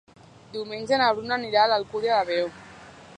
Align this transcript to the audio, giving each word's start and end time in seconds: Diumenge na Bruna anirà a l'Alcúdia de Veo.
Diumenge 0.55 0.99
na 1.01 1.11
Bruna 1.19 1.37
anirà 1.37 1.65
a 1.67 1.71
l'Alcúdia 1.73 2.17
de 2.21 2.29
Veo. 2.31 2.51